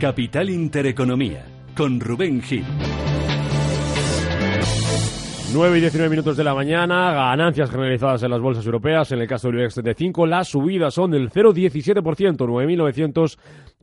[0.00, 1.44] Capital Intereconomía,
[1.76, 2.64] con Rubén Gil.
[5.52, 9.12] 9 y 19 minutos de la mañana, ganancias generalizadas en las bolsas europeas.
[9.12, 12.02] En el caso del IBEX 35, las subidas son del 0,17%,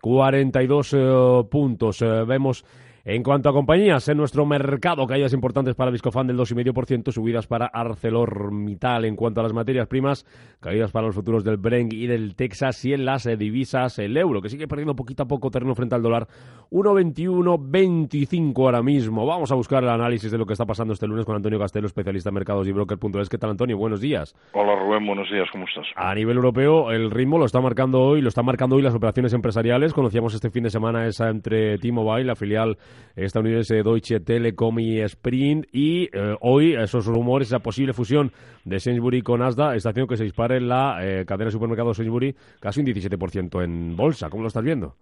[0.02, 2.02] 9.942 eh, puntos.
[2.02, 2.66] Eh, vemos
[3.10, 7.68] en cuanto a compañías, en nuestro mercado, caídas importantes para Viscofan del 2,5%, subidas para
[7.68, 9.06] ArcelorMittal.
[9.06, 10.26] En cuanto a las materias primas,
[10.60, 14.42] caídas para los futuros del Brent y del Texas y en las divisas el euro,
[14.42, 16.28] que sigue perdiendo poquito a poco terreno frente al dólar,
[16.70, 19.26] 1,2125 ahora mismo.
[19.26, 21.88] Vamos a buscar el análisis de lo que está pasando este lunes con Antonio Castelo,
[21.88, 23.30] especialista en mercados y broker.es.
[23.30, 23.78] ¿Qué tal, Antonio?
[23.78, 24.36] Buenos días.
[24.52, 25.06] Hola, Rubén.
[25.08, 25.48] Buenos días.
[25.54, 25.86] ¿Cómo estás?
[25.96, 29.32] A nivel europeo, el ritmo lo está marcando hoy, lo está marcando hoy las operaciones
[29.32, 29.94] empresariales.
[29.94, 32.78] Conocíamos este fin de semana esa entre T-Mobile, la filial
[33.16, 38.32] estadounidense Deutsche Telekom y Sprint y eh, hoy esos rumores, esa posible fusión
[38.66, 42.36] de Sainsbury con Asda está haciendo que se dispare la eh, cadena de supermercados Sainsbury
[42.60, 44.30] casi un 17% en bolsa.
[44.30, 44.96] ¿Cómo lo estás viendo?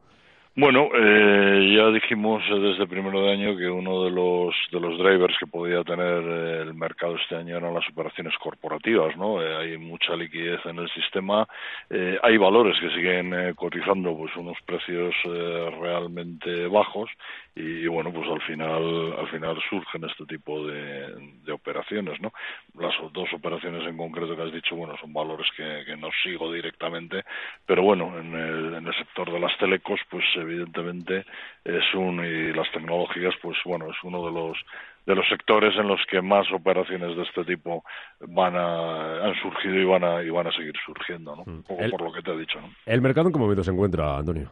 [0.58, 4.98] Bueno, eh, ya dijimos desde el primero de año que uno de los de los
[4.98, 9.42] drivers que podía tener el mercado este año eran las operaciones corporativas, ¿no?
[9.42, 11.46] Eh, hay mucha liquidez en el sistema,
[11.90, 17.10] eh, hay valores que siguen eh, cotizando pues unos precios eh, realmente bajos
[17.54, 22.32] y, bueno pues al final al final surgen este tipo de, de, operaciones, ¿no?
[22.80, 26.50] Las dos operaciones en concreto que has dicho, bueno, son valores que, que no sigo
[26.50, 27.26] directamente,
[27.66, 31.26] pero bueno en el, en el sector de las telecos pues evidentemente
[31.64, 34.58] es un y las tecnológicas pues bueno es uno de los
[35.06, 37.84] de los sectores en los que más operaciones de este tipo
[38.22, 41.44] van a, han surgido y van a y van a seguir surgiendo, ¿no?
[41.46, 42.70] Un poco el, por lo que te he dicho, ¿no?
[42.86, 44.52] ¿El mercado en qué momento se encuentra, Antonio?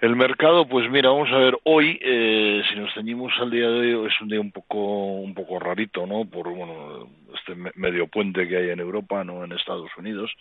[0.00, 3.94] El mercado, pues mira, vamos a ver, hoy, eh, si nos ceñimos al día de
[3.94, 6.24] hoy, es un día un poco, un poco rarito, ¿no?
[6.24, 7.06] Por, bueno,
[7.38, 9.44] este medio puente que hay en Europa, ¿no?
[9.44, 10.32] En Estados Unidos.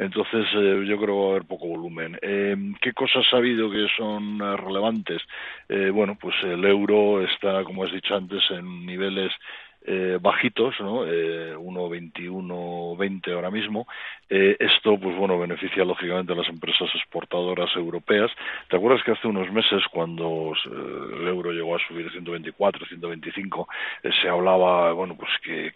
[0.00, 2.18] Entonces, eh, yo creo que va a haber poco volumen.
[2.22, 5.22] Eh, ¿Qué cosas ha habido que son eh, relevantes?
[5.68, 9.30] Eh, bueno, pues el euro está, como has dicho antes, en niveles
[9.84, 11.06] eh, bajitos, ¿no?
[11.06, 13.86] Eh, 1,21,20 ahora mismo.
[14.30, 18.30] Eh, esto, pues bueno, beneficia lógicamente a las empresas exportadoras europeas.
[18.68, 23.68] ¿Te acuerdas que hace unos meses, cuando eh, el euro llegó a subir 124, 125,
[24.02, 25.72] eh, se hablaba, bueno, pues que,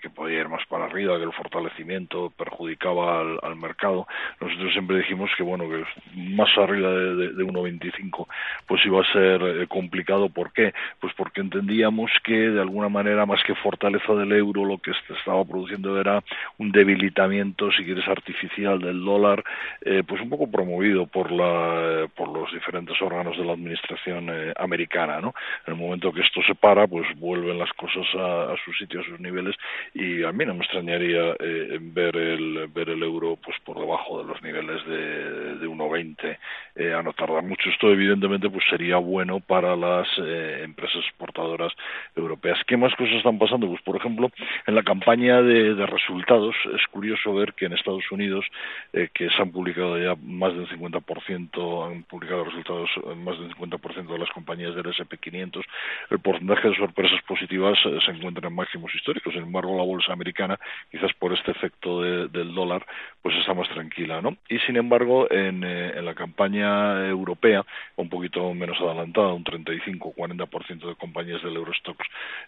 [0.00, 4.06] que, podía ir más para arriba, que el fortalecimiento perjudicaba al, al, mercado?
[4.40, 8.26] Nosotros siempre dijimos que, bueno, que más arriba de, de, de 1,25,
[8.66, 10.28] pues iba a ser complicado.
[10.28, 10.72] ¿Por qué?
[11.00, 15.14] Pues porque entendíamos que, de alguna manera, más que fortaleza del euro, lo que se
[15.14, 16.22] estaba produciendo era
[16.58, 19.42] un debilitamiento, si quieres, artificial del dólar,
[19.80, 24.28] eh, pues un poco promovido por, la, eh, por los diferentes órganos de la administración
[24.28, 25.22] eh, americana.
[25.22, 25.32] ¿no?
[25.66, 29.00] En el momento que esto se para, pues vuelven las cosas a, a su sitio,
[29.00, 29.56] a sus niveles,
[29.94, 34.22] y a mí no me extrañaría eh, ver, el, ver el euro pues por debajo
[34.22, 36.36] de los niveles de, de 1,20
[36.78, 37.68] eh, a no tardar mucho.
[37.68, 41.72] Esto, evidentemente, pues sería bueno para las eh, empresas exportadoras
[42.14, 42.58] europeas.
[42.66, 43.66] ¿Qué más cosas están pasando?
[43.66, 44.30] Pues, por ejemplo,
[44.64, 48.44] en la campaña de, resultados es curioso ver que en Estados Unidos,
[48.92, 53.52] eh, que se han publicado ya más del 50%, han publicado resultados en más del
[53.56, 55.64] 50% de las compañías del SP500,
[56.10, 59.32] el porcentaje de sorpresas positivas eh, se encuentra en máximos históricos.
[59.32, 60.58] Sin embargo, la bolsa americana,
[60.92, 62.86] quizás por este efecto de, del dólar,
[63.20, 64.36] pues está más tranquila, ¿no?
[64.48, 66.67] Y sin embargo, en, eh, en la campaña
[67.08, 67.64] europea,
[67.96, 71.98] un poquito menos adelantada, un 35-40% de compañías del Eurostox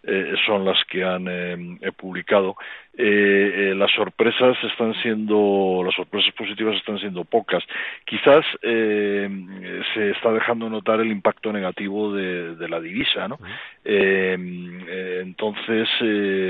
[0.02, 2.56] eh, son las que han eh, publicado,
[2.96, 7.62] eh, eh, las sorpresas están siendo, las sorpresas positivas están siendo pocas.
[8.04, 13.38] Quizás se está dejando notar el impacto negativo de, de la divisa, ¿no?
[13.84, 15.88] Entonces,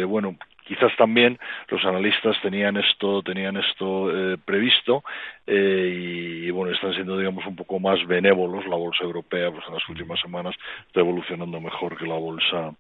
[0.06, 0.36] bueno,
[0.70, 1.36] quizás también
[1.66, 5.03] los analistas tenían esto tenían esto eh, previsto
[5.44, 8.64] eh, y, bueno están siendo digamos un poco más benévolos.
[8.69, 10.54] La bolsa europea pues en las últimas semanas
[10.86, 12.72] está evolucionando mejor que la bolsa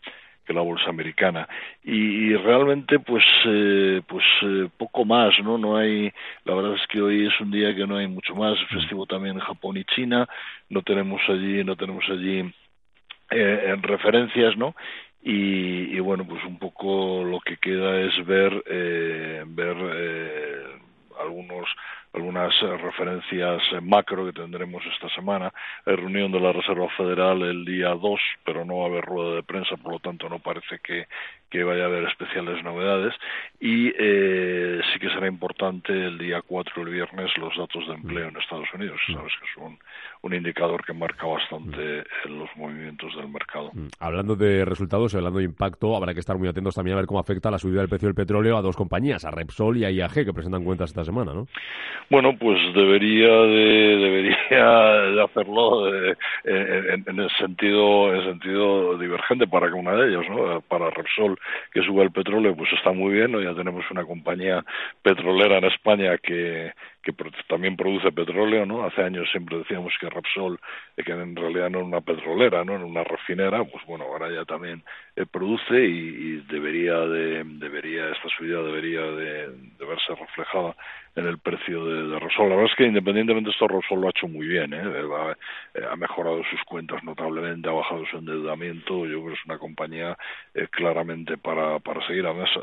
[0.46, 1.48] que la bolsa americana.
[1.82, 6.12] Y, y realmente pues eh, pues eh, poco más no no hay
[6.44, 8.56] la verdad es que hoy es un día que no hay mucho más.
[8.68, 10.28] Festivo también en Japón y China.
[10.68, 12.38] No tenemos allí no tenemos allí
[13.30, 14.76] eh, en referencias no
[15.22, 20.64] y, y, bueno pues un poco lo que queda es ver eh, ver eh,
[21.20, 21.66] algunos
[22.12, 25.52] algunas referencias macro que tendremos esta semana.
[25.86, 29.36] Hay reunión de la Reserva Federal el día 2, pero no va a haber rueda
[29.36, 31.06] de prensa, por lo tanto no parece que,
[31.48, 33.14] que vaya a haber especiales novedades.
[33.60, 38.28] Y eh, sí que será importante el día 4, el viernes, los datos de empleo
[38.28, 39.00] en Estados Unidos.
[39.06, 39.78] Sabes que es un,
[40.22, 42.49] un indicador que marca bastante los
[43.16, 43.70] del mercado.
[43.98, 47.06] Hablando de resultados y hablando de impacto, habrá que estar muy atentos también a ver
[47.06, 49.90] cómo afecta la subida del precio del petróleo a dos compañías, a Repsol y a
[49.90, 51.46] IAG, que presentan cuentas esta semana, ¿no?
[52.10, 59.46] Bueno, pues debería de, debería de hacerlo de, en, en, el sentido en sentido divergente
[59.46, 60.60] para que una de ellos, ¿no?
[60.62, 61.38] Para Repsol
[61.72, 63.40] que sube el petróleo, pues está muy bien, ¿no?
[63.40, 64.64] Ya tenemos una compañía
[65.02, 67.14] petrolera en España que que
[67.48, 68.84] también produce petróleo, ¿no?
[68.84, 70.60] Hace años siempre decíamos que Repsol,
[70.96, 72.74] eh, que en realidad no es una petrolera, ¿no?
[72.76, 74.82] En una refinera, pues bueno, ahora ya también
[75.20, 80.74] eh, produce y, debería de, debería, esta subida debería de, verse reflejada
[81.16, 82.48] en el precio de, Repsol.
[82.48, 84.82] La verdad es que independientemente de esto, Repsol lo ha hecho muy bien, ¿eh?
[84.82, 89.58] eh ha, mejorado sus cuentas notablemente, ha bajado su endeudamiento, yo creo que es una
[89.58, 90.16] compañía
[90.54, 92.60] eh, claramente para, seguir a mesa.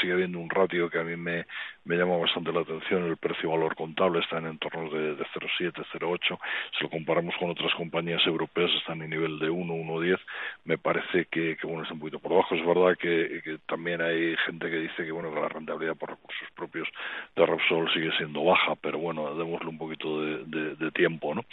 [0.00, 1.46] sigue habiendo un ratio que a mí me,
[1.84, 6.38] me llama bastante la atención, el precio-valor contable está en entornos de, de 0,7, 0,8,
[6.76, 10.18] si lo comparamos con otras compañías europeas están en nivel de 1, 1,10,
[10.64, 12.54] me parece que, que, bueno, está un poquito por debajo.
[12.56, 16.48] Es verdad que, también hay gente que dice que bueno que la rentabilidad por recursos
[16.56, 16.88] propios
[17.36, 21.44] de Repsol sigue siendo baja, pero bueno, démosle un poquito de, tiempo, ¿no?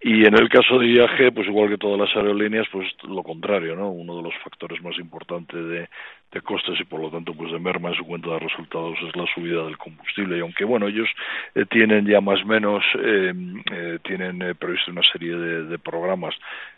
[0.00, 3.76] Y en el caso de IAG, pues igual que todas las aerolíneas, pues lo contrario,
[3.76, 3.90] ¿no?
[3.90, 5.88] Uno de los factores más importantes de,
[6.32, 9.16] de costes y por lo tanto pues de merma en su cuenta de resultados es
[9.16, 11.08] la subida del combustible y aunque bueno ellos
[11.56, 13.34] eh, tienen ya más o menos eh,
[13.72, 16.34] eh, tienen eh, previsto una serie de, de programas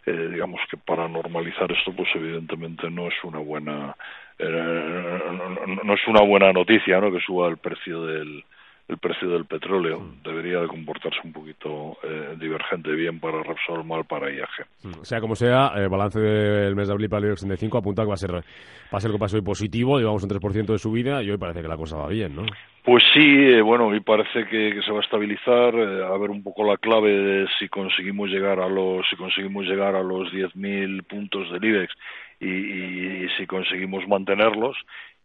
[0.06, 3.94] eh, digamos que para normalizar esto pues evidentemente no es una buena
[4.38, 5.20] eh,
[5.66, 8.44] no, no, es una buena noticia no que suba el precio del
[8.88, 10.02] el precio del petróleo.
[10.24, 14.66] Debería de comportarse un poquito eh, divergente, bien para Repsol, mal para IAG.
[15.02, 18.14] Sea como sea, el balance del mes de abril para el 85 apunta que va
[18.14, 18.42] a ser, va
[18.90, 21.76] a ser que hoy positivo, llevamos un 3% de subida y hoy parece que la
[21.76, 22.44] cosa va bien, ¿no?
[22.84, 26.30] Pues sí, eh, bueno, hoy parece que, que, se va a estabilizar, eh, a ver
[26.30, 30.32] un poco la clave de si conseguimos llegar a los si conseguimos llegar a los
[30.32, 31.94] 10.000 puntos del IBEX
[32.42, 34.76] y, y, y si conseguimos mantenerlos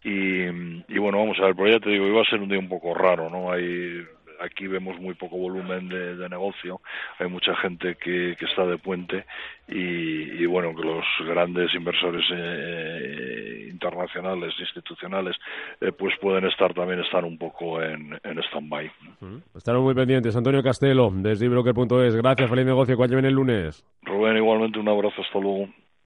[0.03, 2.59] y, y bueno, vamos a ver, pero ya te digo, iba a ser un día
[2.59, 3.51] un poco raro, ¿no?
[3.51, 4.05] Hay
[4.39, 6.81] aquí vemos muy poco volumen de, de negocio,
[7.19, 9.25] hay mucha gente que, que está de puente
[9.67, 15.35] y, y, bueno, que los grandes inversores eh, internacionales, institucionales,
[15.81, 18.91] eh, pues pueden estar también estar un poco en, en stand-by.
[19.21, 20.35] Uh muy pendientes.
[20.35, 22.15] Antonio Castelo, desde Broker.es.
[22.15, 22.95] Gracias, feliz negocio.
[22.95, 23.83] ¿Cuándo viene el lunes?
[24.03, 25.21] Rubén, igualmente un abrazo.
[25.21, 25.67] Hasta luego.